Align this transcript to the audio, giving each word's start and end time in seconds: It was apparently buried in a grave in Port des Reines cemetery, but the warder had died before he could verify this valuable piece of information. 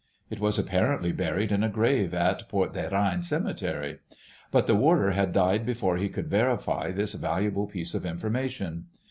It 0.31 0.39
was 0.39 0.57
apparently 0.57 1.11
buried 1.11 1.51
in 1.51 1.63
a 1.63 1.69
grave 1.69 2.11
in 2.11 2.35
Port 2.49 2.73
des 2.73 2.89
Reines 2.89 3.29
cemetery, 3.29 3.99
but 4.49 4.65
the 4.65 4.73
warder 4.73 5.11
had 5.11 5.31
died 5.31 5.63
before 5.63 5.97
he 5.97 6.09
could 6.09 6.27
verify 6.27 6.89
this 6.91 7.13
valuable 7.13 7.67
piece 7.67 7.93
of 7.93 8.03
information. 8.03 8.85